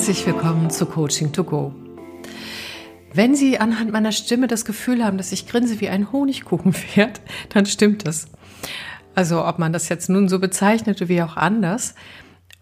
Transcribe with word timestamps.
Herzlich 0.00 0.26
willkommen 0.26 0.70
zu 0.70 0.86
Coaching 0.86 1.30
to 1.30 1.44
Go. 1.44 1.74
Wenn 3.12 3.34
Sie 3.34 3.58
anhand 3.58 3.92
meiner 3.92 4.12
Stimme 4.12 4.46
das 4.46 4.64
Gefühl 4.64 5.04
haben, 5.04 5.18
dass 5.18 5.30
ich 5.30 5.46
grinse 5.46 5.78
wie 5.82 5.90
ein 5.90 6.10
Honigkuchenpferd, 6.10 7.20
dann 7.50 7.66
stimmt 7.66 8.06
das. 8.06 8.28
Also 9.14 9.44
ob 9.44 9.58
man 9.58 9.74
das 9.74 9.90
jetzt 9.90 10.08
nun 10.08 10.30
so 10.30 10.38
bezeichnet 10.38 11.02
oder 11.02 11.10
wie 11.10 11.20
auch 11.20 11.36
anders. 11.36 11.94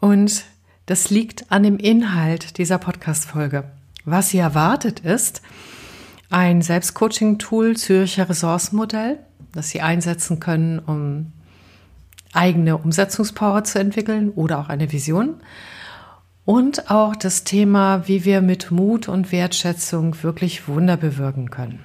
Und 0.01 0.47
das 0.87 1.11
liegt 1.11 1.53
an 1.53 1.63
dem 1.63 1.79
Inhalt 1.79 2.59
dieser 2.59 2.79
Podcast-Folge. 2.79 3.71
Was 4.05 4.31
Sie 4.31 4.39
erwartet 4.39 4.99
ist 4.99 5.41
ein 6.31 6.61
Selbstcoaching-Tool 6.61 7.77
Zürcher 7.77 8.29
Ressourcenmodell, 8.29 9.21
das 9.53 9.71
Sie 9.71 9.81
einsetzen 9.81 10.41
können, 10.41 10.81
um 10.81 11.33
eigene 12.33 12.79
Umsetzungspower 12.79 13.63
zu 13.63 13.79
entwickeln 13.79 14.31
oder 14.31 14.59
auch 14.59 14.69
eine 14.69 14.91
Vision. 14.91 15.37
Und 16.49 16.91
auch 16.91 17.15
das 17.15 17.45
Thema, 17.45 18.09
wie 18.09 18.25
wir 18.25 18.41
mit 18.41 18.71
Mut 18.71 19.07
und 19.07 19.33
Wertschätzung 19.33 20.23
wirklich 20.23 20.67
Wunder 20.67 20.97
bewirken 20.97 21.51
können. 21.51 21.81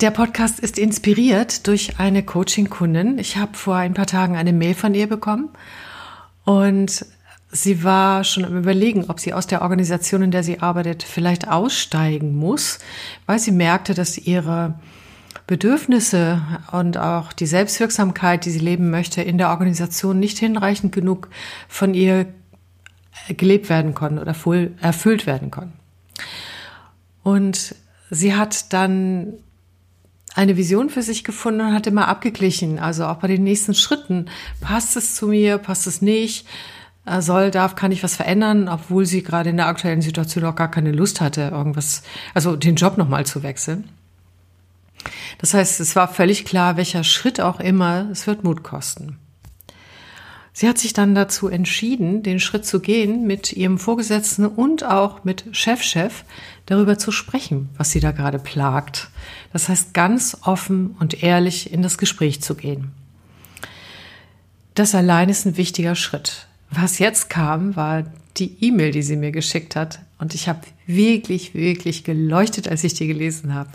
Der 0.00 0.10
Podcast 0.10 0.58
ist 0.58 0.78
inspiriert 0.78 1.66
durch 1.66 2.00
eine 2.00 2.22
Coaching-Kundin. 2.22 3.18
Ich 3.18 3.36
habe 3.36 3.52
vor 3.52 3.76
ein 3.76 3.92
paar 3.92 4.06
Tagen 4.06 4.36
eine 4.36 4.54
Mail 4.54 4.72
von 4.72 4.94
ihr 4.94 5.06
bekommen 5.06 5.50
und 6.46 7.04
sie 7.52 7.84
war 7.84 8.24
schon 8.24 8.46
am 8.46 8.56
Überlegen, 8.56 9.10
ob 9.10 9.20
sie 9.20 9.34
aus 9.34 9.46
der 9.46 9.60
Organisation, 9.60 10.22
in 10.22 10.30
der 10.30 10.42
sie 10.42 10.60
arbeitet, 10.60 11.02
vielleicht 11.02 11.46
aussteigen 11.46 12.34
muss, 12.34 12.78
weil 13.26 13.38
sie 13.38 13.52
merkte, 13.52 13.92
dass 13.92 14.16
ihre 14.16 14.80
Bedürfnisse 15.46 16.40
und 16.72 16.96
auch 16.96 17.34
die 17.34 17.44
Selbstwirksamkeit, 17.44 18.46
die 18.46 18.50
sie 18.50 18.60
leben 18.60 18.88
möchte, 18.88 19.20
in 19.20 19.36
der 19.36 19.50
Organisation 19.50 20.18
nicht 20.18 20.38
hinreichend 20.38 20.94
genug 20.94 21.28
von 21.68 21.92
ihr 21.92 22.24
gelebt 23.36 23.68
werden 23.68 23.94
konnten 23.94 24.18
oder 24.18 24.34
erfüllt 24.80 25.26
werden 25.26 25.50
konnten. 25.50 25.78
Und 27.22 27.74
sie 28.10 28.34
hat 28.34 28.72
dann 28.72 29.34
eine 30.34 30.56
Vision 30.56 30.90
für 30.90 31.02
sich 31.02 31.24
gefunden 31.24 31.62
und 31.62 31.72
hat 31.72 31.86
immer 31.86 32.08
abgeglichen. 32.08 32.78
Also 32.78 33.06
auch 33.06 33.16
bei 33.16 33.28
den 33.28 33.42
nächsten 33.42 33.74
Schritten. 33.74 34.26
Passt 34.60 34.96
es 34.96 35.14
zu 35.14 35.28
mir? 35.28 35.58
Passt 35.58 35.86
es 35.86 36.02
nicht? 36.02 36.46
Äh, 37.06 37.22
soll, 37.22 37.50
darf, 37.50 37.74
kann 37.74 37.92
ich 37.92 38.02
was 38.02 38.16
verändern, 38.16 38.68
obwohl 38.68 39.06
sie 39.06 39.22
gerade 39.22 39.50
in 39.50 39.56
der 39.56 39.66
aktuellen 39.66 40.02
Situation 40.02 40.44
auch 40.44 40.56
gar 40.56 40.70
keine 40.70 40.92
Lust 40.92 41.20
hatte, 41.20 41.42
irgendwas, 41.52 42.02
also 42.34 42.56
den 42.56 42.76
Job 42.76 42.98
nochmal 42.98 43.24
zu 43.24 43.42
wechseln. 43.42 43.88
Das 45.38 45.54
heißt, 45.54 45.80
es 45.80 45.94
war 45.94 46.08
völlig 46.08 46.44
klar, 46.44 46.76
welcher 46.76 47.04
Schritt 47.04 47.40
auch 47.40 47.60
immer, 47.60 48.08
es 48.10 48.26
wird 48.26 48.42
Mut 48.42 48.62
kosten. 48.64 49.18
Sie 50.58 50.66
hat 50.66 50.78
sich 50.78 50.94
dann 50.94 51.14
dazu 51.14 51.48
entschieden, 51.48 52.22
den 52.22 52.40
Schritt 52.40 52.64
zu 52.64 52.80
gehen, 52.80 53.26
mit 53.26 53.52
ihrem 53.52 53.78
Vorgesetzten 53.78 54.46
und 54.46 54.84
auch 54.84 55.22
mit 55.22 55.44
Chefchef 55.52 55.94
-Chef 55.94 56.12
darüber 56.64 56.96
zu 56.96 57.12
sprechen, 57.12 57.68
was 57.76 57.90
sie 57.90 58.00
da 58.00 58.10
gerade 58.10 58.38
plagt. 58.38 59.10
Das 59.52 59.68
heißt, 59.68 59.92
ganz 59.92 60.38
offen 60.44 60.96
und 60.98 61.22
ehrlich 61.22 61.74
in 61.74 61.82
das 61.82 61.98
Gespräch 61.98 62.40
zu 62.40 62.54
gehen. 62.54 62.92
Das 64.72 64.94
allein 64.94 65.28
ist 65.28 65.44
ein 65.44 65.58
wichtiger 65.58 65.94
Schritt. 65.94 66.46
Was 66.70 67.00
jetzt 67.00 67.28
kam, 67.28 67.76
war 67.76 68.04
die 68.38 68.56
E-Mail, 68.64 68.92
die 68.92 69.02
sie 69.02 69.16
mir 69.16 69.32
geschickt 69.32 69.76
hat. 69.76 69.98
Und 70.18 70.34
ich 70.34 70.48
habe 70.48 70.60
wirklich, 70.86 71.52
wirklich 71.52 72.02
geleuchtet, 72.02 72.66
als 72.66 72.82
ich 72.82 72.94
die 72.94 73.06
gelesen 73.06 73.52
habe. 73.52 73.72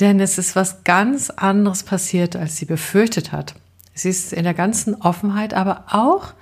Denn 0.00 0.18
es 0.18 0.36
ist 0.36 0.56
was 0.56 0.82
ganz 0.82 1.30
anderes 1.30 1.84
passiert, 1.84 2.34
als 2.34 2.56
sie 2.56 2.64
befürchtet 2.64 3.30
hat. 3.30 3.54
Sie 3.96 4.10
ist 4.10 4.34
in 4.34 4.44
der 4.44 4.54
ganzen 4.54 4.94
Offenheit, 4.94 5.54
aber 5.54 5.84
auch, 5.90 6.34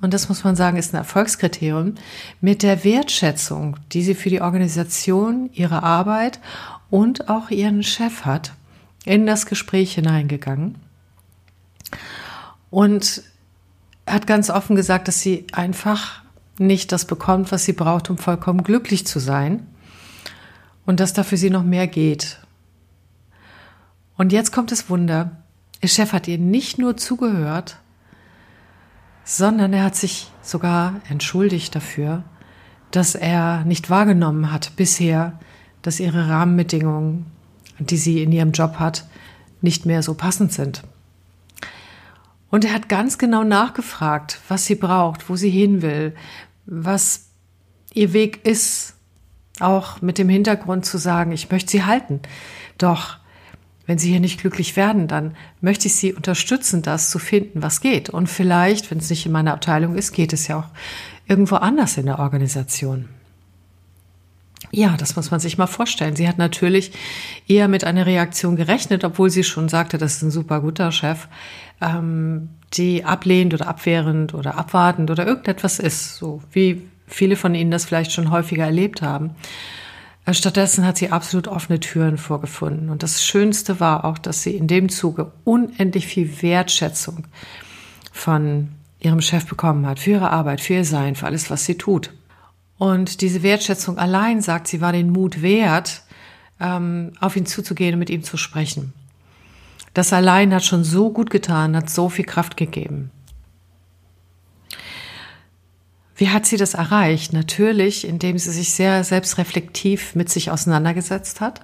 und 0.00 0.14
das 0.14 0.30
muss 0.30 0.44
man 0.44 0.56
sagen, 0.56 0.78
ist 0.78 0.94
ein 0.94 0.96
Erfolgskriterium, 0.98 1.94
mit 2.40 2.62
der 2.62 2.84
Wertschätzung, 2.84 3.76
die 3.92 4.02
sie 4.02 4.14
für 4.14 4.30
die 4.30 4.40
Organisation, 4.40 5.50
ihre 5.52 5.82
Arbeit 5.82 6.40
und 6.88 7.28
auch 7.28 7.50
ihren 7.50 7.82
Chef 7.82 8.24
hat, 8.24 8.54
in 9.04 9.26
das 9.26 9.44
Gespräch 9.44 9.94
hineingegangen. 9.94 10.76
Und 12.70 13.22
hat 14.06 14.26
ganz 14.26 14.48
offen 14.48 14.74
gesagt, 14.74 15.06
dass 15.06 15.20
sie 15.20 15.46
einfach 15.52 16.22
nicht 16.58 16.92
das 16.92 17.04
bekommt, 17.04 17.52
was 17.52 17.66
sie 17.66 17.74
braucht, 17.74 18.08
um 18.08 18.16
vollkommen 18.16 18.64
glücklich 18.64 19.06
zu 19.06 19.18
sein. 19.18 19.66
Und 20.86 20.98
dass 20.98 21.12
da 21.12 21.24
für 21.24 21.36
sie 21.36 21.50
noch 21.50 21.62
mehr 21.62 21.86
geht. 21.86 22.38
Und 24.16 24.32
jetzt 24.32 24.50
kommt 24.50 24.72
das 24.72 24.88
Wunder. 24.88 25.41
Ihr 25.82 25.88
Chef 25.88 26.12
hat 26.12 26.28
ihr 26.28 26.38
nicht 26.38 26.78
nur 26.78 26.96
zugehört, 26.96 27.78
sondern 29.24 29.72
er 29.72 29.82
hat 29.82 29.96
sich 29.96 30.30
sogar 30.40 31.00
entschuldigt 31.08 31.74
dafür, 31.74 32.22
dass 32.92 33.16
er 33.16 33.64
nicht 33.64 33.90
wahrgenommen 33.90 34.52
hat 34.52 34.76
bisher, 34.76 35.40
dass 35.82 35.98
ihre 35.98 36.28
Rahmenbedingungen, 36.28 37.26
die 37.80 37.96
sie 37.96 38.22
in 38.22 38.30
ihrem 38.30 38.52
Job 38.52 38.76
hat, 38.78 39.06
nicht 39.60 39.84
mehr 39.84 40.04
so 40.04 40.14
passend 40.14 40.52
sind. 40.52 40.84
Und 42.48 42.64
er 42.64 42.74
hat 42.74 42.88
ganz 42.88 43.18
genau 43.18 43.42
nachgefragt, 43.42 44.40
was 44.46 44.66
sie 44.66 44.76
braucht, 44.76 45.28
wo 45.28 45.34
sie 45.34 45.50
hin 45.50 45.82
will, 45.82 46.14
was 46.64 47.30
ihr 47.92 48.12
Weg 48.12 48.46
ist, 48.46 48.94
auch 49.58 50.00
mit 50.00 50.18
dem 50.18 50.28
Hintergrund 50.28 50.86
zu 50.86 50.96
sagen, 50.96 51.32
ich 51.32 51.50
möchte 51.50 51.72
sie 51.72 51.84
halten. 51.84 52.20
Doch 52.78 53.16
wenn 53.86 53.98
Sie 53.98 54.10
hier 54.10 54.20
nicht 54.20 54.40
glücklich 54.40 54.76
werden, 54.76 55.08
dann 55.08 55.36
möchte 55.60 55.88
ich 55.88 55.94
Sie 55.94 56.12
unterstützen, 56.12 56.82
das 56.82 57.10
zu 57.10 57.18
finden, 57.18 57.62
was 57.62 57.80
geht. 57.80 58.10
Und 58.10 58.28
vielleicht, 58.28 58.90
wenn 58.90 58.98
es 58.98 59.10
nicht 59.10 59.26
in 59.26 59.32
meiner 59.32 59.52
Abteilung 59.52 59.96
ist, 59.96 60.12
geht 60.12 60.32
es 60.32 60.46
ja 60.46 60.60
auch 60.60 60.68
irgendwo 61.26 61.56
anders 61.56 61.96
in 61.96 62.06
der 62.06 62.18
Organisation. 62.18 63.08
Ja, 64.70 64.96
das 64.96 65.16
muss 65.16 65.30
man 65.30 65.40
sich 65.40 65.58
mal 65.58 65.66
vorstellen. 65.66 66.16
Sie 66.16 66.26
hat 66.26 66.38
natürlich 66.38 66.92
eher 67.46 67.68
mit 67.68 67.84
einer 67.84 68.06
Reaktion 68.06 68.56
gerechnet, 68.56 69.04
obwohl 69.04 69.28
sie 69.28 69.44
schon 69.44 69.68
sagte, 69.68 69.98
das 69.98 70.16
ist 70.16 70.22
ein 70.22 70.30
super 70.30 70.60
guter 70.60 70.92
Chef, 70.92 71.28
ähm, 71.80 72.48
die 72.72 73.04
ablehnend 73.04 73.52
oder 73.52 73.68
abwehrend 73.68 74.32
oder 74.32 74.56
abwartend 74.56 75.10
oder 75.10 75.26
irgendetwas 75.26 75.78
ist, 75.78 76.16
so 76.16 76.42
wie 76.52 76.82
viele 77.06 77.36
von 77.36 77.54
Ihnen 77.54 77.70
das 77.70 77.84
vielleicht 77.84 78.12
schon 78.12 78.30
häufiger 78.30 78.64
erlebt 78.64 79.02
haben. 79.02 79.32
Äh, 80.24 80.34
stattdessen 80.34 80.86
hat 80.86 80.96
sie 80.96 81.10
absolut 81.10 81.48
offene 81.48 81.80
Türen 81.80 82.18
vorgefunden. 82.18 82.90
Und 82.90 83.02
das 83.02 83.24
Schönste 83.24 83.80
war 83.80 84.04
auch, 84.04 84.18
dass 84.18 84.42
sie 84.42 84.56
in 84.56 84.66
dem 84.66 84.88
Zuge 84.88 85.32
unendlich 85.44 86.06
viel 86.06 86.42
Wertschätzung 86.42 87.26
von 88.12 88.68
ihrem 89.00 89.20
Chef 89.20 89.46
bekommen 89.46 89.86
hat, 89.86 89.98
für 89.98 90.12
ihre 90.12 90.30
Arbeit, 90.30 90.60
für 90.60 90.74
ihr 90.74 90.84
Sein, 90.84 91.16
für 91.16 91.26
alles, 91.26 91.50
was 91.50 91.64
sie 91.64 91.76
tut. 91.76 92.10
Und 92.78 93.20
diese 93.20 93.42
Wertschätzung 93.42 93.98
allein, 93.98 94.40
sagt 94.40 94.68
sie, 94.68 94.80
war 94.80 94.92
den 94.92 95.10
Mut 95.10 95.42
wert, 95.42 96.02
ähm, 96.60 97.12
auf 97.20 97.36
ihn 97.36 97.46
zuzugehen 97.46 97.94
und 97.94 97.98
mit 97.98 98.10
ihm 98.10 98.22
zu 98.22 98.36
sprechen. 98.36 98.92
Das 99.94 100.12
allein 100.12 100.54
hat 100.54 100.64
schon 100.64 100.84
so 100.84 101.10
gut 101.10 101.30
getan, 101.30 101.76
hat 101.76 101.90
so 101.90 102.08
viel 102.08 102.24
Kraft 102.24 102.56
gegeben. 102.56 103.10
Wie 106.22 106.30
hat 106.30 106.46
sie 106.46 106.56
das 106.56 106.74
erreicht? 106.74 107.32
Natürlich, 107.32 108.06
indem 108.06 108.38
sie 108.38 108.52
sich 108.52 108.74
sehr 108.74 109.02
selbstreflektiv 109.02 110.14
mit 110.14 110.28
sich 110.30 110.52
auseinandergesetzt 110.52 111.40
hat. 111.40 111.62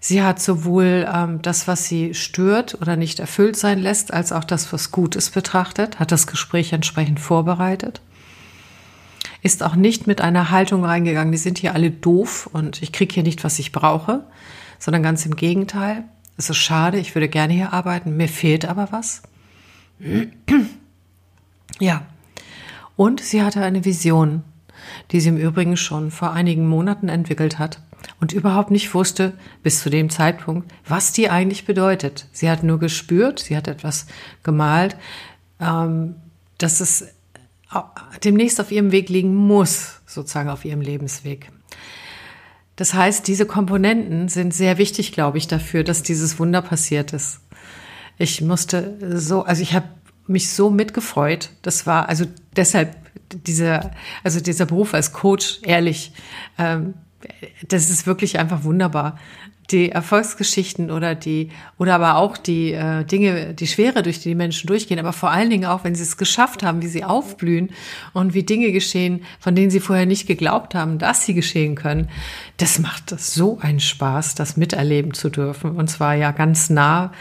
Sie 0.00 0.22
hat 0.22 0.40
sowohl 0.40 1.06
ähm, 1.14 1.42
das, 1.42 1.68
was 1.68 1.84
sie 1.84 2.14
stört 2.14 2.80
oder 2.80 2.96
nicht 2.96 3.20
erfüllt 3.20 3.58
sein 3.58 3.80
lässt, 3.80 4.14
als 4.14 4.32
auch 4.32 4.44
das, 4.44 4.72
was 4.72 4.92
gut 4.92 5.14
ist, 5.14 5.34
betrachtet, 5.34 6.00
hat 6.00 6.10
das 6.10 6.26
Gespräch 6.26 6.72
entsprechend 6.72 7.20
vorbereitet, 7.20 8.00
ist 9.42 9.62
auch 9.62 9.76
nicht 9.76 10.06
mit 10.06 10.22
einer 10.22 10.50
Haltung 10.50 10.82
reingegangen, 10.82 11.32
die 11.32 11.36
sind 11.36 11.58
hier 11.58 11.74
alle 11.74 11.90
doof 11.90 12.48
und 12.50 12.80
ich 12.80 12.92
kriege 12.92 13.12
hier 13.12 13.24
nicht, 13.24 13.44
was 13.44 13.58
ich 13.58 13.72
brauche, 13.72 14.24
sondern 14.78 15.02
ganz 15.02 15.26
im 15.26 15.36
Gegenteil. 15.36 16.04
Es 16.38 16.48
ist 16.48 16.56
schade, 16.56 16.98
ich 16.98 17.14
würde 17.14 17.28
gerne 17.28 17.52
hier 17.52 17.74
arbeiten, 17.74 18.16
mir 18.16 18.28
fehlt 18.30 18.64
aber 18.64 18.88
was. 18.90 19.20
Ja, 21.78 22.06
und 22.96 23.20
sie 23.20 23.42
hatte 23.42 23.62
eine 23.62 23.84
Vision, 23.84 24.42
die 25.12 25.20
sie 25.20 25.28
im 25.28 25.36
Übrigen 25.36 25.76
schon 25.76 26.10
vor 26.10 26.32
einigen 26.32 26.66
Monaten 26.66 27.08
entwickelt 27.08 27.58
hat 27.58 27.80
und 28.20 28.32
überhaupt 28.32 28.70
nicht 28.70 28.94
wusste 28.94 29.34
bis 29.62 29.80
zu 29.80 29.90
dem 29.90 30.10
Zeitpunkt, 30.10 30.72
was 30.86 31.12
die 31.12 31.28
eigentlich 31.28 31.64
bedeutet. 31.64 32.26
Sie 32.32 32.50
hat 32.50 32.62
nur 32.62 32.78
gespürt, 32.78 33.40
sie 33.40 33.56
hat 33.56 33.68
etwas 33.68 34.06
gemalt, 34.42 34.96
ähm, 35.60 36.16
dass 36.58 36.80
es 36.80 37.08
demnächst 38.24 38.60
auf 38.60 38.70
ihrem 38.70 38.92
Weg 38.92 39.08
liegen 39.08 39.34
muss, 39.34 40.00
sozusagen 40.06 40.48
auf 40.48 40.64
ihrem 40.64 40.80
Lebensweg. 40.80 41.50
Das 42.76 42.94
heißt, 42.94 43.26
diese 43.26 43.46
Komponenten 43.46 44.28
sind 44.28 44.54
sehr 44.54 44.78
wichtig, 44.78 45.12
glaube 45.12 45.38
ich, 45.38 45.46
dafür, 45.46 45.82
dass 45.82 46.02
dieses 46.02 46.38
Wunder 46.38 46.62
passiert 46.62 47.12
ist. 47.12 47.40
Ich 48.18 48.40
musste 48.42 49.18
so, 49.18 49.42
also 49.42 49.62
ich 49.62 49.74
habe 49.74 49.88
mich 50.28 50.50
so 50.50 50.70
mitgefreut. 50.70 51.50
Das 51.62 51.86
war 51.86 52.08
also 52.08 52.24
deshalb 52.56 52.96
dieser, 53.32 53.90
also 54.22 54.40
dieser 54.40 54.66
Beruf 54.66 54.94
als 54.94 55.12
Coach, 55.12 55.60
ehrlich, 55.62 56.12
ähm, 56.58 56.94
das 57.66 57.90
ist 57.90 58.06
wirklich 58.06 58.38
einfach 58.38 58.64
wunderbar. 58.64 59.18
die 59.70 59.90
Erfolgsgeschichten 59.90 60.90
oder 60.90 61.14
die 61.14 61.50
oder 61.78 61.96
aber 61.96 62.16
auch 62.16 62.36
die 62.36 62.72
äh, 62.72 63.04
Dinge, 63.04 63.54
die 63.54 63.66
Schwere, 63.66 64.02
durch 64.02 64.20
die 64.20 64.28
die 64.28 64.34
Menschen 64.34 64.68
durchgehen, 64.68 64.98
aber 64.98 65.12
vor 65.12 65.30
allen 65.30 65.50
Dingen 65.50 65.64
auch, 65.64 65.82
wenn 65.82 65.94
sie 65.94 66.04
es 66.04 66.16
geschafft 66.16 66.62
haben, 66.62 66.82
wie 66.82 66.86
sie 66.86 67.04
aufblühen 67.04 67.70
und 68.12 68.34
wie 68.34 68.44
Dinge 68.44 68.70
geschehen, 68.70 69.24
von 69.40 69.54
denen 69.54 69.70
sie 69.70 69.80
vorher 69.80 70.06
nicht 70.06 70.26
geglaubt 70.26 70.74
haben, 70.74 70.98
dass 70.98 71.24
sie 71.26 71.34
geschehen 71.34 71.74
können. 71.74 72.08
Das 72.58 72.78
macht 72.78 73.18
so 73.18 73.58
einen 73.60 73.80
Spaß, 73.80 74.36
das 74.36 74.56
miterleben 74.56 75.14
zu 75.14 75.30
dürfen 75.30 75.72
und 75.72 75.88
zwar 75.88 76.14
ja 76.14 76.30
ganz 76.30 76.70
nah, 76.70 77.12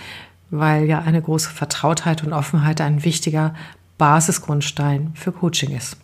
weil 0.60 0.86
ja 0.86 1.00
eine 1.00 1.22
große 1.22 1.50
Vertrautheit 1.50 2.24
und 2.24 2.34
Offenheit 2.34 2.82
ein 2.82 3.04
wichtiger 3.04 3.54
Basisgrundstein 3.98 5.12
für 5.16 5.32
Coaching 5.32 5.76
ist. 5.76 5.98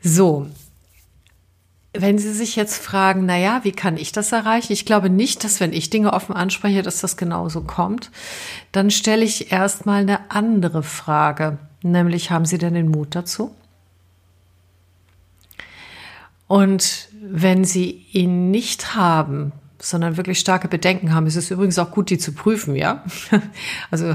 So, 0.00 0.48
wenn 1.92 2.18
Sie 2.18 2.32
sich 2.32 2.56
jetzt 2.56 2.82
fragen, 2.82 3.26
na 3.26 3.36
ja, 3.36 3.60
wie 3.64 3.72
kann 3.72 3.96
ich 3.96 4.12
das 4.12 4.32
erreichen? 4.32 4.72
Ich 4.72 4.86
glaube 4.86 5.10
nicht, 5.10 5.44
dass 5.44 5.60
wenn 5.60 5.72
ich 5.72 5.90
Dinge 5.90 6.12
offen 6.12 6.34
anspreche, 6.34 6.82
dass 6.82 7.00
das 7.00 7.16
genauso 7.16 7.62
kommt. 7.62 8.10
Dann 8.72 8.90
stelle 8.90 9.24
ich 9.24 9.52
erstmal 9.52 10.00
eine 10.00 10.30
andere 10.30 10.82
Frage, 10.82 11.58
nämlich 11.82 12.30
haben 12.30 12.46
Sie 12.46 12.58
denn 12.58 12.74
den 12.74 12.88
Mut 12.88 13.14
dazu? 13.14 13.54
Und 16.48 17.08
wenn 17.22 17.64
Sie 17.64 18.06
ihn 18.12 18.50
nicht 18.50 18.94
haben, 18.94 19.52
sondern 19.82 20.16
wirklich 20.16 20.38
starke 20.38 20.68
Bedenken 20.68 21.12
haben, 21.12 21.26
ist 21.26 21.34
es 21.34 21.50
übrigens 21.50 21.76
auch 21.78 21.90
gut, 21.90 22.08
die 22.08 22.18
zu 22.18 22.32
prüfen, 22.32 22.76
ja. 22.76 23.04
Also 23.90 24.14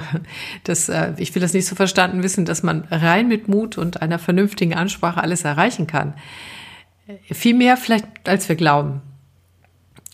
das, 0.63 0.87
äh, 0.87 1.13
ich 1.17 1.35
will 1.35 1.41
das 1.41 1.53
nicht 1.53 1.65
so 1.65 1.75
verstanden 1.75 2.23
wissen, 2.23 2.45
dass 2.45 2.63
man 2.63 2.85
rein 2.89 3.27
mit 3.27 3.49
Mut 3.49 3.77
und 3.77 4.01
einer 4.01 4.17
vernünftigen 4.17 4.73
Ansprache 4.73 5.21
alles 5.21 5.43
erreichen 5.43 5.85
kann. 5.85 6.13
Viel 7.31 7.53
mehr 7.53 7.75
vielleicht, 7.75 8.07
als 8.27 8.47
wir 8.47 8.55
glauben. 8.55 9.01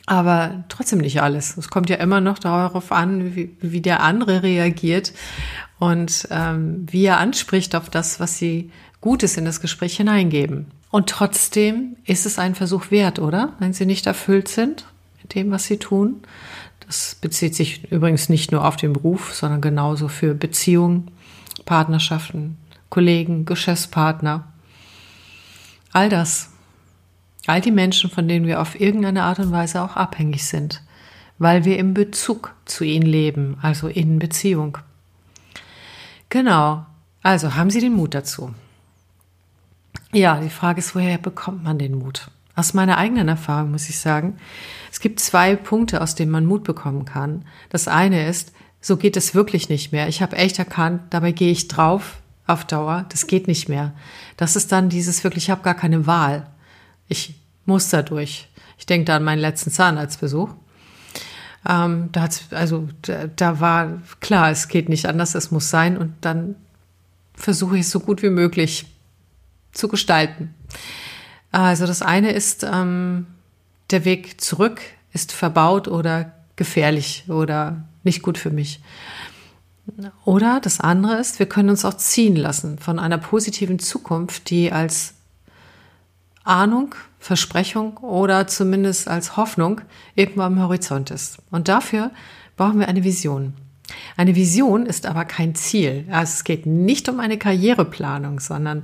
Aber 0.07 0.63
trotzdem 0.69 0.99
nicht 0.99 1.21
alles. 1.21 1.55
Es 1.55 1.69
kommt 1.69 1.89
ja 1.89 1.97
immer 1.97 2.19
noch 2.19 2.39
darauf 2.39 2.91
an, 2.91 3.35
wie, 3.35 3.55
wie 3.61 3.81
der 3.81 4.01
andere 4.01 4.41
reagiert 4.43 5.13
und 5.77 6.27
ähm, 6.31 6.87
wie 6.89 7.05
er 7.05 7.19
anspricht 7.19 7.75
auf 7.75 7.89
das, 7.89 8.19
was 8.19 8.37
sie 8.37 8.71
Gutes 9.01 9.37
in 9.37 9.45
das 9.45 9.61
Gespräch 9.61 9.97
hineingeben. 9.97 10.71
Und 10.89 11.09
trotzdem 11.09 11.95
ist 12.05 12.25
es 12.25 12.39
ein 12.39 12.55
Versuch 12.55 12.89
wert, 12.89 13.19
oder? 13.19 13.53
Wenn 13.59 13.73
sie 13.73 13.85
nicht 13.85 14.07
erfüllt 14.07 14.47
sind 14.47 14.85
dem, 15.35 15.51
was 15.51 15.65
sie 15.65 15.77
tun. 15.77 16.21
Das 16.85 17.15
bezieht 17.15 17.55
sich 17.55 17.91
übrigens 17.91 18.29
nicht 18.29 18.51
nur 18.51 18.65
auf 18.65 18.75
den 18.75 18.93
Beruf, 18.93 19.33
sondern 19.33 19.61
genauso 19.61 20.07
für 20.07 20.33
Beziehungen, 20.33 21.11
Partnerschaften, 21.65 22.57
Kollegen, 22.89 23.45
Geschäftspartner. 23.45 24.45
All 25.91 26.09
das 26.09 26.53
All 27.45 27.59
die 27.59 27.71
Menschen, 27.71 28.09
von 28.09 28.27
denen 28.27 28.47
wir 28.47 28.61
auf 28.61 28.79
irgendeine 28.79 29.23
Art 29.23 29.39
und 29.39 29.51
Weise 29.51 29.81
auch 29.81 29.95
abhängig 29.95 30.45
sind, 30.45 30.81
weil 31.39 31.65
wir 31.65 31.77
im 31.77 31.93
Bezug 31.93 32.53
zu 32.65 32.85
ihnen 32.85 33.05
leben, 33.05 33.57
also 33.61 33.87
in 33.87 34.19
Beziehung. 34.19 34.77
Genau. 36.29 36.85
Also 37.21 37.55
haben 37.55 37.69
Sie 37.69 37.81
den 37.81 37.93
Mut 37.93 38.13
dazu? 38.13 38.53
Ja, 40.13 40.39
die 40.39 40.49
Frage 40.49 40.79
ist, 40.79 40.95
woher 40.95 41.17
bekommt 41.17 41.63
man 41.63 41.79
den 41.79 41.95
Mut? 41.95 42.29
Aus 42.55 42.73
meiner 42.73 42.97
eigenen 42.97 43.27
Erfahrung 43.27 43.71
muss 43.71 43.89
ich 43.89 43.99
sagen, 43.99 44.37
es 44.91 44.99
gibt 44.99 45.19
zwei 45.19 45.55
Punkte, 45.55 46.01
aus 46.01 46.15
denen 46.15 46.31
man 46.31 46.45
Mut 46.45 46.63
bekommen 46.63 47.05
kann. 47.05 47.45
Das 47.69 47.87
eine 47.87 48.27
ist, 48.27 48.53
so 48.79 48.97
geht 48.97 49.17
es 49.17 49.33
wirklich 49.33 49.69
nicht 49.69 49.91
mehr. 49.91 50.07
Ich 50.07 50.21
habe 50.21 50.35
echt 50.35 50.59
erkannt, 50.59 51.01
dabei 51.09 51.31
gehe 51.31 51.51
ich 51.51 51.67
drauf 51.67 52.17
auf 52.45 52.65
Dauer, 52.65 53.05
das 53.09 53.27
geht 53.27 53.47
nicht 53.47 53.69
mehr. 53.69 53.93
Das 54.37 54.55
ist 54.55 54.71
dann 54.71 54.89
dieses 54.89 55.23
wirklich, 55.23 55.45
ich 55.45 55.49
habe 55.49 55.63
gar 55.63 55.73
keine 55.73 56.05
Wahl. 56.05 56.47
Ich 57.07 57.35
muss 57.65 57.89
da 57.89 58.01
durch. 58.01 58.49
Ich 58.77 58.85
denke 58.85 59.05
da 59.05 59.15
an 59.15 59.23
meinen 59.23 59.39
letzten 59.39 59.71
Zahnarztbesuch. 59.71 60.49
Ähm, 61.67 62.09
da 62.11 62.23
hat's, 62.23 62.47
also 62.51 62.89
da, 63.03 63.27
da 63.27 63.59
war 63.61 64.01
klar, 64.19 64.51
es 64.51 64.67
geht 64.67 64.89
nicht 64.89 65.05
anders, 65.05 65.33
es 65.33 65.51
muss 65.51 65.69
sein 65.69 65.97
und 65.97 66.13
dann 66.21 66.55
versuche 67.33 67.77
ich 67.77 67.85
es 67.85 67.91
so 67.91 68.01
gut 68.01 68.21
wie 68.21 68.29
möglich 68.29 68.85
zu 69.71 69.87
gestalten. 69.87 70.53
Also 71.53 71.85
das 71.85 72.01
eine 72.01 72.31
ist, 72.31 72.63
ähm, 72.63 73.27
der 73.91 74.05
Weg 74.05 74.41
zurück 74.41 74.81
ist 75.13 75.31
verbaut 75.31 75.87
oder 75.87 76.33
gefährlich 76.55 77.25
oder 77.29 77.83
nicht 78.03 78.23
gut 78.23 78.39
für 78.39 78.49
mich. 78.49 78.81
Oder 80.25 80.59
das 80.59 80.79
andere 80.79 81.17
ist, 81.17 81.37
wir 81.37 81.45
können 81.45 81.69
uns 81.69 81.85
auch 81.85 81.93
ziehen 81.93 82.35
lassen 82.35 82.79
von 82.79 82.97
einer 82.97 83.19
positiven 83.19 83.77
Zukunft, 83.77 84.49
die 84.49 84.71
als 84.71 85.13
Ahnung, 86.43 86.95
Versprechung 87.19 87.97
oder 87.97 88.47
zumindest 88.47 89.07
als 89.07 89.37
Hoffnung 89.37 89.81
irgendwo 90.15 90.41
am 90.41 90.59
Horizont 90.59 91.11
ist. 91.11 91.37
Und 91.51 91.67
dafür 91.67 92.09
brauchen 92.57 92.79
wir 92.79 92.87
eine 92.87 93.03
Vision. 93.03 93.53
Eine 94.15 94.35
Vision 94.35 94.85
ist 94.85 95.05
aber 95.05 95.25
kein 95.25 95.55
Ziel. 95.55 96.05
Es 96.09 96.43
geht 96.43 96.65
nicht 96.65 97.09
um 97.09 97.19
eine 97.19 97.37
Karriereplanung, 97.37 98.39
sondern 98.39 98.83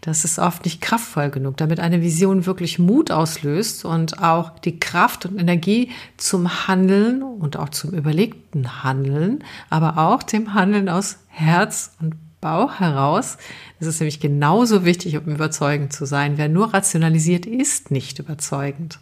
das 0.00 0.24
ist 0.24 0.38
oft 0.38 0.64
nicht 0.64 0.80
kraftvoll 0.80 1.30
genug, 1.30 1.56
damit 1.56 1.80
eine 1.80 2.02
Vision 2.02 2.46
wirklich 2.46 2.78
Mut 2.78 3.10
auslöst 3.10 3.84
und 3.84 4.22
auch 4.22 4.58
die 4.58 4.78
Kraft 4.78 5.26
und 5.26 5.38
Energie 5.38 5.90
zum 6.16 6.68
Handeln 6.68 7.22
und 7.22 7.56
auch 7.56 7.70
zum 7.70 7.92
überlegten 7.92 8.84
Handeln, 8.84 9.42
aber 9.68 9.98
auch 9.98 10.22
dem 10.22 10.54
Handeln 10.54 10.88
aus 10.88 11.18
Herz 11.28 11.96
und 12.00 12.14
Bauch 12.40 12.78
heraus. 12.78 13.38
Das 13.80 13.88
ist 13.88 14.00
nämlich 14.00 14.20
genauso 14.20 14.84
wichtig, 14.84 15.16
um 15.16 15.24
überzeugend 15.24 15.92
zu 15.92 16.04
sein. 16.04 16.36
Wer 16.36 16.48
nur 16.48 16.72
rationalisiert, 16.72 17.46
ist 17.46 17.90
nicht 17.90 18.18
überzeugend, 18.18 19.00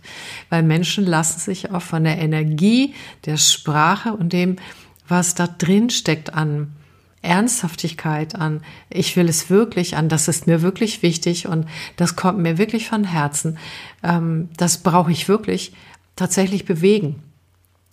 weil 0.49 0.63
Menschen 0.63 1.05
lassen 1.05 1.41
sich 1.41 1.71
auch 1.71 1.83
von 1.83 2.05
der 2.05 2.19
Energie 2.19 2.95
der 3.27 3.37
Sprache 3.37 4.15
und 4.15 4.33
dem, 4.33 4.57
was 5.07 5.35
da 5.35 5.47
drin 5.47 5.91
steckt 5.91 6.35
an 6.35 6.73
Ernsthaftigkeit 7.23 8.35
an, 8.35 8.63
ich 8.91 9.17
will 9.17 9.29
es 9.29 9.49
wirklich 9.49 9.97
an, 9.97 10.11
das 10.11 10.29
ist 10.29 10.47
mir 10.47 10.61
wirklich 10.61 11.03
wichtig 11.03 11.47
und 11.47 11.67
das 11.97 12.17
kommt 12.17 12.39
mir 12.39 12.59
wirklich 12.59 12.89
von 12.89 13.05
Herzen, 13.05 13.59
ähm, 14.03 14.51
das 14.57 14.83
brauche 14.83 15.11
ich 15.11 15.29
wirklich 15.29 15.73
tatsächlich 16.17 16.67
bewegen. 16.67 17.23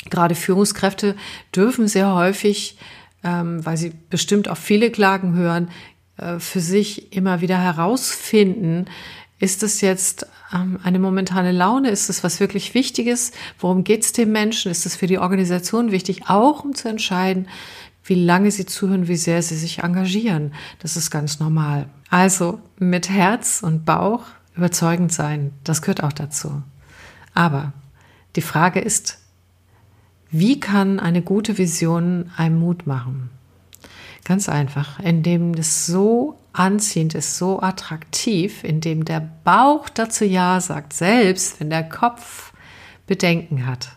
Gerade 0.10 0.36
Führungskräfte 0.36 1.16
dürfen 1.54 1.88
sehr 1.88 2.14
häufig 2.14 2.78
ähm, 3.24 3.66
weil 3.66 3.78
sie 3.78 3.92
bestimmt 4.10 4.48
auch 4.50 4.58
viele 4.58 4.92
Klagen 4.92 5.36
hören, 5.36 5.70
äh, 6.18 6.40
für 6.40 6.60
sich 6.60 7.16
immer 7.16 7.42
wieder 7.42 7.60
herausfinden, 7.60 8.86
ist 9.42 9.64
es 9.64 9.82
jetzt 9.82 10.28
ähm, 10.54 10.80
eine 10.84 11.00
momentane 11.00 11.52
Laune? 11.52 11.90
Ist 11.90 12.10
es 12.10 12.24
was 12.24 12.40
wirklich 12.40 12.76
Wichtiges? 12.76 13.32
Worum 13.60 13.84
geht 13.84 14.04
es 14.04 14.14
dem 14.14 14.32
Menschen? 14.32 14.72
Ist 14.72 14.86
es 14.86 14.96
für 14.96 15.08
die 15.08 15.18
Organisation 15.18 15.92
wichtig, 15.92 16.30
auch 16.30 16.64
um 16.64 16.76
zu 16.76 16.88
entscheiden, 16.88 17.50
wie 18.04 18.24
lange 18.24 18.52
sie 18.52 18.68
zuhören, 18.68 19.08
wie 19.08 19.16
sehr 19.16 19.42
sie 19.42 19.58
sich 19.58 19.80
engagieren? 19.80 20.54
Das 20.78 20.96
ist 20.96 21.10
ganz 21.10 21.40
normal. 21.40 21.90
Also 22.12 22.60
mit 22.78 23.10
Herz 23.10 23.62
und 23.64 23.84
Bauch 23.84 24.26
überzeugend 24.56 25.12
sein, 25.12 25.54
das 25.64 25.82
gehört 25.82 26.04
auch 26.04 26.14
dazu. 26.14 26.62
Aber 27.34 27.74
die 28.36 28.42
Frage 28.42 28.80
ist, 28.80 29.18
wie 30.30 30.60
kann 30.60 31.00
eine 31.00 31.24
gute 31.24 31.58
Vision 31.58 32.30
einem 32.38 32.60
Mut 32.60 32.86
machen? 32.86 33.32
Ganz 34.24 34.50
einfach, 34.50 35.00
indem 35.00 35.56
es 35.56 35.88
so 35.88 36.38
anziehend 36.54 37.16
ist, 37.16 37.38
so 37.38 37.62
attraktiv, 37.62 38.64
indem 38.64 39.06
der 39.06 39.30
Bauch 39.44 39.90
dazu 39.90 40.26
Ja 40.26 40.60
sagt, 40.60 40.94
selbst 40.94 41.60
wenn 41.60 41.70
der 41.70 41.88
Kopf 41.88 42.52
Bedenken 43.08 43.66
hat. 43.66 43.90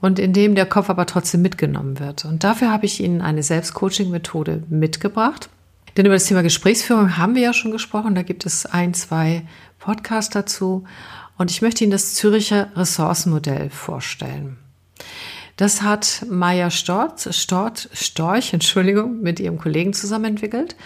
Und 0.00 0.18
indem 0.18 0.54
der 0.54 0.66
Kopf 0.66 0.90
aber 0.90 1.06
trotzdem 1.06 1.42
mitgenommen 1.42 1.98
wird. 1.98 2.24
Und 2.24 2.44
dafür 2.44 2.70
habe 2.70 2.86
ich 2.86 3.02
Ihnen 3.02 3.20
eine 3.20 3.42
Selbstcoaching-Methode 3.42 4.62
mitgebracht. 4.68 5.50
Denn 5.96 6.06
über 6.06 6.14
das 6.14 6.26
Thema 6.26 6.42
Gesprächsführung 6.42 7.16
haben 7.16 7.34
wir 7.34 7.42
ja 7.42 7.52
schon 7.52 7.72
gesprochen. 7.72 8.14
Da 8.14 8.22
gibt 8.22 8.46
es 8.46 8.64
ein, 8.64 8.94
zwei 8.94 9.42
Podcasts 9.78 10.32
dazu. 10.32 10.84
Und 11.36 11.50
ich 11.50 11.62
möchte 11.62 11.82
Ihnen 11.82 11.90
das 11.90 12.14
Züricher 12.14 12.68
Ressourcenmodell 12.76 13.70
vorstellen. 13.70 14.58
Das 15.58 15.82
hat 15.82 16.24
Maya 16.30 16.70
Storz, 16.70 17.34
Stort, 17.36 17.88
Storch, 17.92 18.52
Entschuldigung, 18.52 19.20
mit 19.22 19.40
ihrem 19.40 19.58
Kollegen 19.58 19.92
zusammen 19.92 20.26
entwickelt. 20.26 20.76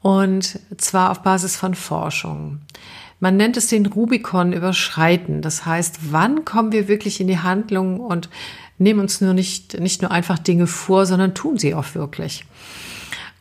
Und 0.00 0.60
zwar 0.76 1.10
auf 1.10 1.22
Basis 1.22 1.56
von 1.56 1.74
Forschung. 1.74 2.60
Man 3.20 3.36
nennt 3.36 3.56
es 3.56 3.66
den 3.66 3.86
Rubikon 3.86 4.52
überschreiten. 4.52 5.42
Das 5.42 5.66
heißt, 5.66 6.12
wann 6.12 6.44
kommen 6.44 6.72
wir 6.72 6.88
wirklich 6.88 7.20
in 7.20 7.26
die 7.26 7.40
Handlung 7.40 7.98
und 7.98 8.28
nehmen 8.78 9.00
uns 9.00 9.20
nur 9.20 9.34
nicht, 9.34 9.78
nicht 9.80 10.02
nur 10.02 10.10
einfach 10.10 10.38
Dinge 10.38 10.66
vor, 10.66 11.04
sondern 11.04 11.34
tun 11.34 11.58
sie 11.58 11.74
auch 11.74 11.94
wirklich. 11.94 12.44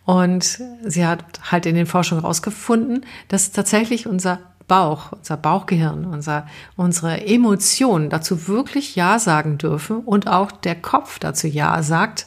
Und 0.05 0.59
sie 0.85 1.05
hat 1.05 1.23
halt 1.51 1.65
in 1.65 1.75
den 1.75 1.85
Forschungen 1.85 2.21
herausgefunden, 2.21 3.05
dass 3.27 3.51
tatsächlich 3.51 4.07
unser 4.07 4.39
Bauch, 4.67 5.11
unser 5.11 5.37
Bauchgehirn, 5.37 6.05
unser, 6.05 6.47
unsere 6.75 7.25
Emotionen 7.25 8.09
dazu 8.09 8.47
wirklich 8.47 8.95
Ja 8.95 9.19
sagen 9.19 9.57
dürfen 9.57 9.99
und 9.99 10.27
auch 10.27 10.51
der 10.51 10.75
Kopf 10.75 11.19
dazu 11.19 11.47
Ja 11.47 11.83
sagt. 11.83 12.25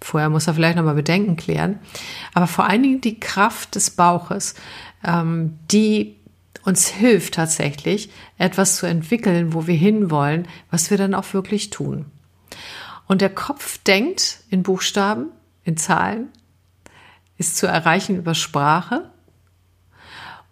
Vorher 0.00 0.30
muss 0.30 0.46
er 0.46 0.54
vielleicht 0.54 0.76
nochmal 0.76 0.94
Bedenken 0.94 1.36
klären. 1.36 1.78
Aber 2.34 2.46
vor 2.46 2.66
allen 2.66 2.82
Dingen 2.82 3.00
die 3.00 3.20
Kraft 3.20 3.74
des 3.74 3.90
Bauches, 3.90 4.54
ähm, 5.04 5.58
die 5.70 6.16
uns 6.64 6.88
hilft 6.88 7.34
tatsächlich, 7.34 8.10
etwas 8.38 8.76
zu 8.76 8.86
entwickeln, 8.86 9.54
wo 9.54 9.66
wir 9.66 9.74
hinwollen, 9.74 10.46
was 10.70 10.90
wir 10.90 10.98
dann 10.98 11.14
auch 11.14 11.32
wirklich 11.32 11.70
tun. 11.70 12.06
Und 13.06 13.22
der 13.22 13.30
Kopf 13.30 13.78
denkt 13.78 14.40
in 14.50 14.62
Buchstaben, 14.62 15.26
in 15.64 15.76
Zahlen, 15.76 16.28
ist 17.38 17.56
zu 17.56 17.66
erreichen 17.66 18.16
über 18.16 18.34
Sprache 18.34 19.10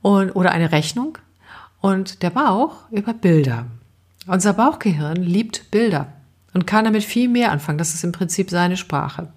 und, 0.01 0.31
oder 0.31 0.53
eine 0.53 0.73
Rechnung 0.73 1.19
und 1.81 2.23
der 2.23 2.31
Bauch 2.31 2.91
über 2.91 3.13
Bilder. 3.13 3.67
Unser 4.27 4.55
Bauchgehirn 4.55 5.17
liebt 5.17 5.71
Bilder 5.71 6.13
und 6.55 6.67
kann 6.67 6.85
damit 6.85 7.05
viel 7.05 7.29
mehr 7.29 7.53
anfangen. 7.53 7.79
Das 7.79 7.95
ist 7.95 8.05
im 8.05 8.13
Prinzip 8.13 8.51
seine 8.51 8.77
Sprache. 8.77 9.33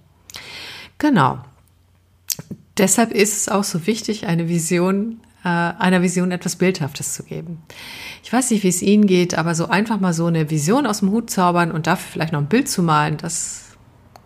Genau. 1.02 1.40
Deshalb 2.78 3.12
ist 3.12 3.36
es 3.36 3.50
auch 3.50 3.64
so 3.64 3.88
wichtig, 3.88 4.28
eine 4.28 4.48
Vision, 4.48 5.20
äh, 5.44 5.48
einer 5.48 6.04
Vision 6.04 6.32
etwas 6.32 6.58
Bildhaftes 6.58 7.16
zu 7.16 7.24
geben. 7.24 7.64
Ich 8.24 8.32
weiß 8.32 8.52
nicht, 8.52 8.64
wie 8.64 8.68
es 8.68 8.84
Ihnen 8.84 9.08
geht, 9.08 9.36
aber 9.36 9.56
so 9.56 9.68
einfach 9.68 10.00
mal 10.00 10.14
so 10.14 10.28
eine 10.28 10.52
Vision 10.52 10.86
aus 10.86 11.00
dem 11.00 11.10
Hut 11.10 11.32
zaubern 11.32 11.72
und 11.72 11.88
dafür 11.88 12.12
vielleicht 12.12 12.34
noch 12.34 12.40
ein 12.40 12.50
Bild 12.50 12.70
zu 12.70 12.84
malen, 12.84 13.18
das 13.18 13.64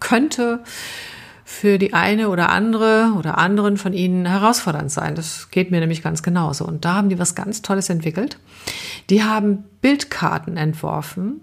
könnte 0.02 0.64
für 1.46 1.78
die 1.78 1.94
eine 1.94 2.28
oder 2.28 2.50
andere 2.50 3.14
oder 3.18 3.38
anderen 3.38 3.78
von 3.78 3.94
ihnen 3.94 4.26
herausfordernd 4.26 4.92
sein. 4.92 5.16
Das 5.16 5.52
geht 5.52 5.72
mir 5.72 5.80
nämlich 5.80 6.04
ganz 6.04 6.24
genauso. 6.24 6.66
Und 6.66 6.84
da 6.84 6.96
haben 6.96 7.08
die 7.08 7.20
was 7.20 7.36
ganz 7.36 7.62
Tolles 7.62 7.90
entwickelt. 7.90 8.38
Die 9.10 9.24
haben 9.24 9.64
Bildkarten 9.80 10.58
entworfen, 10.58 11.40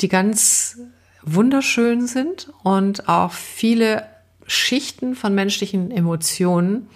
die 0.00 0.08
ganz 0.08 0.78
wunderschön 1.22 2.06
sind 2.06 2.52
und 2.62 3.08
auch 3.08 3.32
viele 3.32 4.02
Schichten 4.46 5.14
von 5.14 5.34
menschlichen 5.34 5.90
Emotionen 5.90 6.88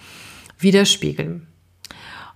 widerspiegeln. 0.59 1.47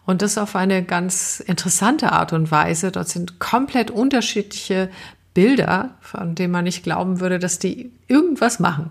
Und 0.07 0.23
das 0.23 0.37
auf 0.37 0.55
eine 0.55 0.85
ganz 0.85 1.41
interessante 1.41 2.13
Art 2.13 2.33
und 2.33 2.51
Weise. 2.51 2.93
Dort 2.93 3.09
sind 3.09 3.39
komplett 3.39 3.91
unterschiedliche 3.91 4.91
Bilder, 5.33 5.95
von 6.01 6.35
denen 6.35 6.53
man 6.53 6.65
nicht 6.65 6.83
glauben 6.83 7.21
würde, 7.21 7.39
dass 7.39 7.59
die 7.59 7.91
irgendwas 8.07 8.61
machen. 8.61 8.91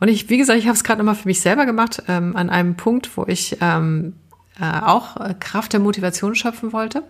Und 0.00 0.08
ich, 0.08 0.30
wie 0.30 0.38
gesagt, 0.38 0.58
ich 0.58 0.66
habe 0.66 0.76
es 0.76 0.84
gerade 0.84 0.98
nochmal 0.98 1.14
für 1.14 1.28
mich 1.28 1.40
selber 1.40 1.66
gemacht, 1.66 2.02
ähm, 2.08 2.36
an 2.36 2.50
einem 2.50 2.76
Punkt, 2.76 3.16
wo 3.16 3.24
ich 3.26 3.58
ähm, 3.60 4.14
äh, 4.60 4.80
auch 4.80 5.16
Kraft 5.40 5.72
der 5.72 5.80
Motivation 5.80 6.34
schöpfen 6.34 6.72
wollte. 6.72 7.02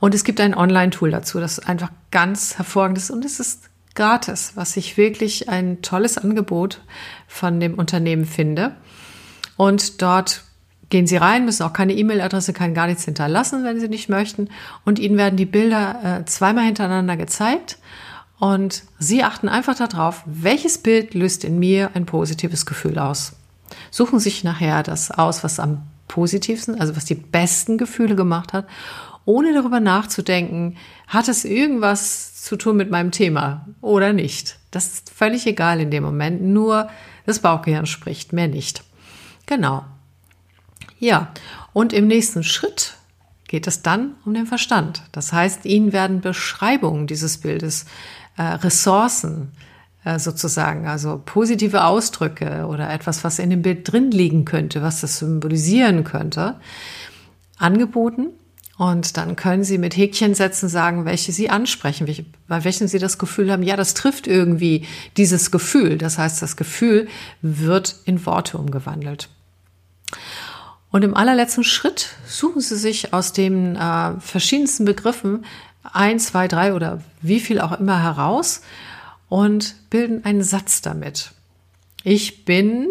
Und 0.00 0.14
es 0.14 0.24
gibt 0.24 0.40
ein 0.40 0.54
Online-Tool 0.54 1.10
dazu, 1.10 1.40
das 1.40 1.58
einfach 1.58 1.90
ganz 2.10 2.56
hervorragend 2.58 2.98
ist 2.98 3.10
und 3.10 3.24
es 3.24 3.40
ist 3.40 3.68
gratis, 3.94 4.52
was 4.54 4.76
ich 4.76 4.96
wirklich 4.96 5.48
ein 5.48 5.82
tolles 5.82 6.18
Angebot 6.18 6.80
von 7.26 7.60
dem 7.60 7.74
Unternehmen 7.74 8.24
finde. 8.24 8.76
Und 9.56 10.02
dort 10.02 10.42
gehen 10.90 11.06
Sie 11.06 11.16
rein, 11.16 11.44
müssen 11.44 11.64
auch 11.64 11.72
keine 11.72 11.94
E-Mail-Adresse, 11.94 12.52
kein 12.52 12.74
gar 12.74 12.86
nichts 12.86 13.04
hinterlassen, 13.04 13.64
wenn 13.64 13.80
Sie 13.80 13.88
nicht 13.88 14.08
möchten. 14.08 14.48
Und 14.84 14.98
Ihnen 14.98 15.16
werden 15.16 15.36
die 15.36 15.46
Bilder 15.46 16.20
äh, 16.20 16.24
zweimal 16.24 16.64
hintereinander 16.64 17.16
gezeigt. 17.16 17.78
Und 18.38 18.84
Sie 18.98 19.24
achten 19.24 19.48
einfach 19.48 19.74
darauf, 19.74 20.22
welches 20.26 20.78
Bild 20.78 21.14
löst 21.14 21.44
in 21.44 21.58
mir 21.58 21.90
ein 21.94 22.06
positives 22.06 22.66
Gefühl 22.66 22.98
aus. 22.98 23.32
Suchen 23.90 24.18
sich 24.18 24.44
nachher 24.44 24.82
das 24.82 25.10
aus, 25.10 25.44
was 25.44 25.60
am 25.60 25.82
positivsten, 26.06 26.80
also 26.80 26.96
was 26.96 27.04
die 27.04 27.14
besten 27.14 27.76
Gefühle 27.76 28.16
gemacht 28.16 28.52
hat, 28.52 28.66
ohne 29.28 29.52
darüber 29.52 29.78
nachzudenken, 29.78 30.78
hat 31.06 31.28
es 31.28 31.44
irgendwas 31.44 32.42
zu 32.42 32.56
tun 32.56 32.78
mit 32.78 32.90
meinem 32.90 33.10
Thema 33.10 33.68
oder 33.82 34.14
nicht. 34.14 34.58
Das 34.70 34.86
ist 34.86 35.10
völlig 35.10 35.46
egal 35.46 35.80
in 35.80 35.90
dem 35.90 36.02
Moment, 36.02 36.40
nur 36.40 36.88
das 37.26 37.40
Bauchgehirn 37.40 37.84
spricht, 37.84 38.32
mehr 38.32 38.48
nicht. 38.48 38.82
Genau. 39.44 39.84
Ja, 40.98 41.30
und 41.74 41.92
im 41.92 42.06
nächsten 42.06 42.42
Schritt 42.42 42.94
geht 43.48 43.66
es 43.66 43.82
dann 43.82 44.14
um 44.24 44.32
den 44.32 44.46
Verstand. 44.46 45.02
Das 45.12 45.30
heißt, 45.30 45.66
Ihnen 45.66 45.92
werden 45.92 46.22
Beschreibungen 46.22 47.06
dieses 47.06 47.36
Bildes 47.36 47.84
äh, 48.38 48.42
Ressourcen 48.42 49.52
äh, 50.04 50.18
sozusagen, 50.18 50.86
also 50.86 51.20
positive 51.22 51.84
Ausdrücke 51.84 52.66
oder 52.66 52.90
etwas, 52.90 53.24
was 53.24 53.38
in 53.38 53.50
dem 53.50 53.60
Bild 53.60 53.92
drin 53.92 54.10
liegen 54.10 54.46
könnte, 54.46 54.80
was 54.80 55.02
das 55.02 55.18
symbolisieren 55.18 56.04
könnte, 56.04 56.58
angeboten. 57.58 58.28
Und 58.78 59.16
dann 59.16 59.34
können 59.34 59.64
Sie 59.64 59.76
mit 59.76 59.96
Häkchen 59.96 60.34
setzen, 60.34 60.68
sagen, 60.68 61.04
welche 61.04 61.32
Sie 61.32 61.50
ansprechen, 61.50 62.06
welche, 62.06 62.24
bei 62.46 62.62
welchen 62.62 62.86
Sie 62.86 63.00
das 63.00 63.18
Gefühl 63.18 63.50
haben, 63.50 63.64
ja, 63.64 63.76
das 63.76 63.92
trifft 63.92 64.28
irgendwie 64.28 64.86
dieses 65.16 65.50
Gefühl. 65.50 65.98
Das 65.98 66.16
heißt, 66.16 66.40
das 66.40 66.56
Gefühl 66.56 67.08
wird 67.42 67.96
in 68.04 68.24
Worte 68.24 68.56
umgewandelt. 68.56 69.28
Und 70.90 71.02
im 71.02 71.16
allerletzten 71.16 71.64
Schritt 71.64 72.10
suchen 72.24 72.60
Sie 72.60 72.76
sich 72.76 73.12
aus 73.12 73.32
den 73.32 73.74
äh, 73.74 74.12
verschiedensten 74.20 74.84
Begriffen 74.84 75.44
ein, 75.82 76.20
zwei, 76.20 76.46
drei 76.46 76.72
oder 76.72 77.02
wie 77.20 77.40
viel 77.40 77.60
auch 77.60 77.78
immer 77.80 78.00
heraus 78.00 78.62
und 79.28 79.74
bilden 79.90 80.24
einen 80.24 80.44
Satz 80.44 80.82
damit. 80.82 81.32
Ich 82.04 82.44
bin 82.44 82.86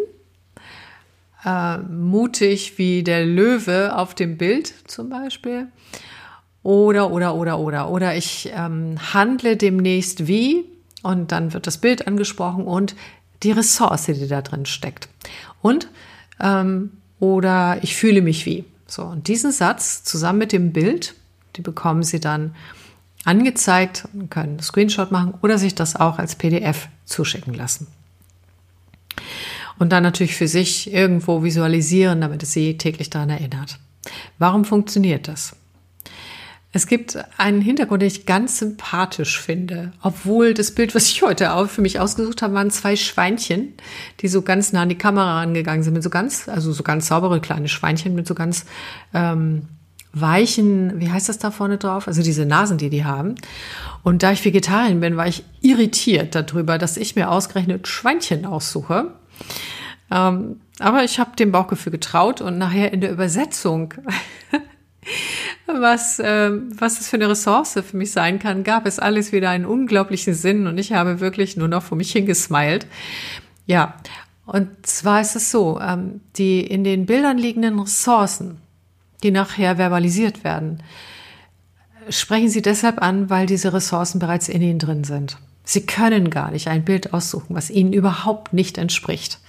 äh, 1.47 1.77
mutig 1.77 2.77
wie 2.77 3.03
der 3.03 3.25
Löwe 3.25 3.95
auf 3.95 4.13
dem 4.13 4.37
Bild 4.37 4.73
zum 4.87 5.09
Beispiel. 5.09 5.67
Oder, 6.61 7.11
oder, 7.11 7.35
oder, 7.35 7.59
oder. 7.59 7.89
Oder 7.89 8.15
ich 8.15 8.51
ähm, 8.53 8.97
handle 9.13 9.55
demnächst 9.55 10.27
wie 10.27 10.65
und 11.03 11.31
dann 11.31 11.53
wird 11.53 11.65
das 11.65 11.77
Bild 11.77 12.05
angesprochen 12.05 12.65
und 12.65 12.95
die 13.43 13.51
Ressource, 13.51 14.05
die 14.07 14.27
da 14.27 14.41
drin 14.41 14.65
steckt. 14.65 15.07
Und 15.61 15.87
ähm, 16.41 16.91
oder 17.19 17.79
ich 17.81 17.95
fühle 17.95 18.21
mich 18.21 18.45
wie. 18.45 18.65
So, 18.85 19.03
und 19.03 19.27
diesen 19.27 19.51
Satz 19.51 20.03
zusammen 20.03 20.39
mit 20.39 20.51
dem 20.51 20.73
Bild, 20.73 21.15
die 21.55 21.61
bekommen 21.61 22.03
Sie 22.03 22.19
dann 22.19 22.55
angezeigt 23.23 24.07
und 24.13 24.29
können 24.29 24.49
einen 24.49 24.59
Screenshot 24.59 25.11
machen 25.11 25.33
oder 25.41 25.57
sich 25.57 25.75
das 25.75 25.95
auch 25.95 26.19
als 26.19 26.35
PDF 26.35 26.89
zuschicken 27.05 27.53
lassen. 27.53 27.87
Und 29.79 29.91
dann 29.91 30.03
natürlich 30.03 30.35
für 30.35 30.47
sich 30.47 30.91
irgendwo 30.91 31.43
visualisieren, 31.43 32.21
damit 32.21 32.43
es 32.43 32.53
Sie 32.53 32.77
täglich 32.77 33.09
daran 33.09 33.29
erinnert. 33.29 33.79
Warum 34.39 34.65
funktioniert 34.65 35.27
das? 35.27 35.55
Es 36.73 36.85
gibt 36.85 37.17
einen 37.37 37.61
Hintergrund, 37.61 38.01
den 38.01 38.07
ich 38.07 38.25
ganz 38.25 38.59
sympathisch 38.59 39.39
finde. 39.39 39.93
Obwohl 40.01 40.53
das 40.53 40.71
Bild, 40.71 40.93
was 40.93 41.09
ich 41.09 41.21
heute 41.23 41.53
auch 41.53 41.67
für 41.67 41.81
mich 41.81 41.99
ausgesucht 41.99 42.41
habe, 42.41 42.53
waren 42.53 42.69
zwei 42.69 42.95
Schweinchen, 42.95 43.73
die 44.19 44.27
so 44.27 44.41
ganz 44.41 44.73
nah 44.73 44.81
an 44.81 44.89
die 44.89 44.97
Kamera 44.97 45.41
angegangen 45.41 45.81
sind, 45.81 45.93
mit 45.93 46.03
so 46.03 46.09
ganz, 46.09 46.47
also 46.49 46.71
so 46.73 46.83
ganz 46.83 47.07
saubere 47.07 47.39
kleine 47.39 47.69
Schweinchen 47.69 48.15
mit 48.15 48.27
so 48.27 48.35
ganz 48.35 48.65
ähm, 49.13 49.63
weichen, 50.13 50.99
wie 50.99 51.09
heißt 51.09 51.29
das 51.29 51.37
da 51.37 51.51
vorne 51.51 51.77
drauf? 51.77 52.07
Also 52.07 52.21
diese 52.21 52.45
Nasen, 52.45 52.77
die 52.77 52.89
die 52.89 53.05
haben. 53.05 53.35
Und 54.03 54.21
da 54.21 54.31
ich 54.31 54.43
Vegetarierin 54.43 54.99
bin, 54.99 55.17
war 55.17 55.27
ich 55.27 55.43
irritiert 55.61 56.35
darüber, 56.35 56.77
dass 56.77 56.97
ich 56.97 57.15
mir 57.15 57.31
ausgerechnet 57.31 57.87
Schweinchen 57.87 58.45
aussuche. 58.45 59.13
Ähm, 60.11 60.61
aber 60.79 61.03
ich 61.03 61.19
habe 61.19 61.35
dem 61.35 61.51
Bauchgefühl 61.51 61.91
getraut 61.91 62.41
und 62.41 62.57
nachher 62.57 62.93
in 62.93 63.01
der 63.01 63.11
Übersetzung, 63.11 63.93
was, 65.65 66.19
äh, 66.19 66.51
was 66.51 66.97
das 66.97 67.09
für 67.09 67.17
eine 67.17 67.29
Ressource 67.29 67.73
für 67.73 67.97
mich 67.97 68.11
sein 68.11 68.39
kann, 68.39 68.63
gab 68.63 68.85
es 68.85 68.99
alles 68.99 69.31
wieder 69.31 69.49
einen 69.49 69.65
unglaublichen 69.65 70.33
Sinn 70.33 70.67
und 70.67 70.77
ich 70.77 70.93
habe 70.93 71.19
wirklich 71.19 71.57
nur 71.57 71.67
noch 71.67 71.83
vor 71.83 71.97
mich 71.97 72.11
hingesmiled. 72.11 72.87
Ja, 73.65 73.95
und 74.45 74.69
zwar 74.85 75.19
ist 75.19 75.35
es 75.35 75.51
so, 75.51 75.79
ähm, 75.81 76.21
die 76.37 76.61
in 76.61 76.83
den 76.83 77.05
Bildern 77.05 77.37
liegenden 77.37 77.79
Ressourcen, 77.79 78.61
die 79.23 79.31
nachher 79.31 79.75
verbalisiert 79.75 80.43
werden, 80.43 80.81
sprechen 82.09 82.49
Sie 82.49 82.61
deshalb 82.61 83.01
an, 83.01 83.29
weil 83.29 83.45
diese 83.45 83.73
Ressourcen 83.73 84.19
bereits 84.19 84.47
in 84.47 84.61
Ihnen 84.61 84.79
drin 84.79 85.03
sind. 85.03 85.37
Sie 85.65 85.85
können 85.85 86.29
gar 86.29 86.51
nicht 86.51 86.69
ein 86.69 86.85
Bild 86.85 87.13
aussuchen, 87.13 87.55
was 87.55 87.69
Ihnen 87.69 87.91
überhaupt 87.91 88.53
nicht 88.53 88.77
entspricht, 88.77 89.39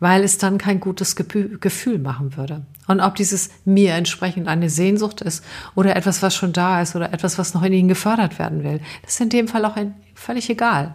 weil 0.00 0.24
es 0.24 0.38
dann 0.38 0.58
kein 0.58 0.80
gutes 0.80 1.14
Gefühl 1.14 1.98
machen 1.98 2.36
würde. 2.36 2.62
Und 2.88 3.00
ob 3.00 3.14
dieses 3.14 3.50
mir 3.64 3.94
entsprechend 3.94 4.48
eine 4.48 4.68
Sehnsucht 4.68 5.20
ist 5.20 5.44
oder 5.74 5.94
etwas, 5.94 6.22
was 6.22 6.34
schon 6.34 6.52
da 6.52 6.82
ist 6.82 6.96
oder 6.96 7.12
etwas, 7.12 7.38
was 7.38 7.54
noch 7.54 7.62
in 7.62 7.72
Ihnen 7.72 7.88
gefördert 7.88 8.38
werden 8.38 8.64
will, 8.64 8.80
das 9.02 9.14
ist 9.14 9.20
in 9.20 9.28
dem 9.28 9.46
Fall 9.46 9.64
auch 9.64 9.76
ein, 9.76 9.94
völlig 10.14 10.50
egal. 10.50 10.94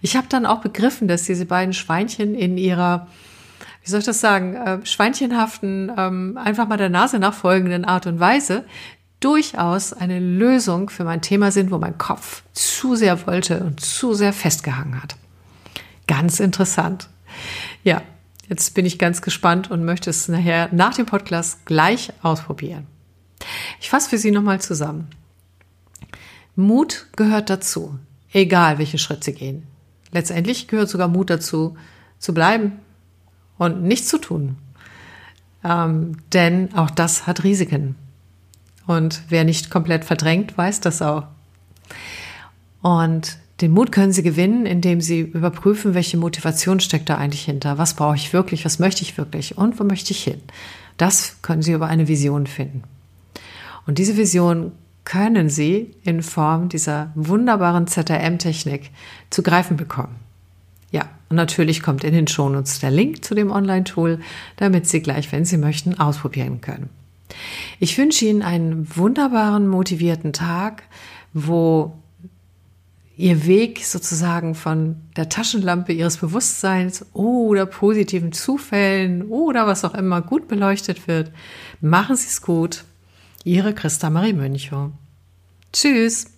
Ich 0.00 0.16
habe 0.16 0.28
dann 0.28 0.46
auch 0.46 0.60
begriffen, 0.60 1.08
dass 1.08 1.24
diese 1.24 1.46
beiden 1.46 1.72
Schweinchen 1.72 2.34
in 2.34 2.56
ihrer 2.56 3.08
wie 3.82 3.90
soll 3.90 4.00
ich 4.00 4.06
das 4.06 4.20
sagen, 4.20 4.54
äh, 4.54 4.84
schweinchenhaften, 4.84 5.90
ähm, 5.96 6.36
einfach 6.36 6.68
mal 6.68 6.76
der 6.76 6.90
Nase 6.90 7.18
nachfolgenden 7.18 7.86
Art 7.86 8.06
und 8.06 8.20
Weise 8.20 8.64
durchaus 9.20 9.92
eine 9.92 10.20
Lösung 10.20 10.90
für 10.90 11.04
mein 11.04 11.22
Thema 11.22 11.50
sind, 11.50 11.70
wo 11.70 11.78
mein 11.78 11.96
Kopf 11.96 12.42
zu 12.52 12.96
sehr 12.96 13.26
wollte 13.26 13.60
und 13.60 13.80
zu 13.80 14.12
sehr 14.12 14.34
festgehangen 14.34 15.02
hat. 15.02 15.16
Ganz 16.06 16.38
interessant. 16.38 17.08
Ja, 17.82 18.02
jetzt 18.48 18.74
bin 18.74 18.86
ich 18.86 18.98
ganz 18.98 19.22
gespannt 19.22 19.70
und 19.70 19.84
möchte 19.84 20.10
es 20.10 20.28
nachher 20.28 20.68
nach 20.72 20.94
dem 20.94 21.06
Podcast 21.06 21.66
gleich 21.66 22.12
ausprobieren. 22.22 22.86
Ich 23.80 23.90
fasse 23.90 24.10
für 24.10 24.18
Sie 24.18 24.30
nochmal 24.30 24.60
zusammen. 24.60 25.08
Mut 26.56 27.06
gehört 27.16 27.50
dazu, 27.50 27.98
egal 28.32 28.78
welche 28.78 28.98
Schritte 28.98 29.24
Sie 29.24 29.32
gehen. 29.32 29.66
Letztendlich 30.10 30.68
gehört 30.68 30.88
sogar 30.88 31.08
Mut 31.08 31.30
dazu, 31.30 31.76
zu 32.18 32.34
bleiben, 32.34 32.80
und 33.58 33.82
nichts 33.82 34.08
zu 34.08 34.18
tun. 34.18 34.56
Ähm, 35.62 36.16
denn 36.32 36.74
auch 36.74 36.90
das 36.90 37.26
hat 37.26 37.44
Risiken. 37.44 37.96
Und 38.86 39.22
wer 39.28 39.44
nicht 39.44 39.70
komplett 39.70 40.04
verdrängt, 40.04 40.56
weiß 40.56 40.80
das 40.80 41.02
auch. 41.02 41.24
Und 42.80 43.38
den 43.60 43.72
Mut 43.72 43.90
können 43.90 44.12
Sie 44.12 44.22
gewinnen, 44.22 44.66
indem 44.66 45.00
Sie 45.00 45.20
überprüfen, 45.20 45.94
welche 45.94 46.16
Motivation 46.16 46.78
steckt 46.78 47.08
da 47.08 47.16
eigentlich 47.16 47.44
hinter. 47.44 47.76
Was 47.76 47.94
brauche 47.94 48.16
ich 48.16 48.32
wirklich? 48.32 48.64
Was 48.64 48.78
möchte 48.78 49.02
ich 49.02 49.18
wirklich? 49.18 49.58
Und 49.58 49.80
wo 49.80 49.84
möchte 49.84 50.12
ich 50.12 50.22
hin? 50.22 50.40
Das 50.96 51.42
können 51.42 51.62
Sie 51.62 51.72
über 51.72 51.86
eine 51.86 52.06
Vision 52.06 52.46
finden. 52.46 52.84
Und 53.86 53.98
diese 53.98 54.16
Vision 54.16 54.72
können 55.04 55.48
Sie 55.48 55.94
in 56.04 56.22
Form 56.22 56.68
dieser 56.68 57.10
wunderbaren 57.14 57.86
ZRM-Technik 57.86 58.90
zu 59.30 59.42
greifen 59.42 59.76
bekommen. 59.76 60.16
Ja, 60.90 61.08
und 61.28 61.36
natürlich 61.36 61.82
kommt 61.82 62.04
in 62.04 62.14
den 62.14 62.28
Shownotes 62.28 62.80
der 62.80 62.90
Link 62.90 63.24
zu 63.24 63.34
dem 63.34 63.50
Online-Tool, 63.50 64.20
damit 64.56 64.86
Sie 64.86 65.00
gleich, 65.00 65.32
wenn 65.32 65.44
Sie 65.44 65.56
möchten, 65.56 65.98
ausprobieren 65.98 66.60
können. 66.60 66.90
Ich 67.80 67.96
wünsche 67.98 68.24
Ihnen 68.24 68.42
einen 68.42 68.86
wunderbaren, 68.96 69.66
motivierten 69.66 70.32
Tag, 70.32 70.82
wo 71.32 71.94
Ihr 73.18 73.46
Weg 73.46 73.84
sozusagen 73.84 74.54
von 74.54 74.94
der 75.16 75.28
Taschenlampe 75.28 75.92
Ihres 75.92 76.18
Bewusstseins 76.18 77.04
oder 77.14 77.66
positiven 77.66 78.30
Zufällen 78.30 79.22
oder 79.22 79.66
was 79.66 79.84
auch 79.84 79.94
immer 79.94 80.22
gut 80.22 80.46
beleuchtet 80.46 81.08
wird. 81.08 81.32
Machen 81.80 82.14
Sie 82.14 82.28
es 82.28 82.40
gut. 82.42 82.84
Ihre 83.42 83.74
Christa 83.74 84.08
Marie 84.08 84.34
Münchow. 84.34 84.92
Tschüss. 85.72 86.37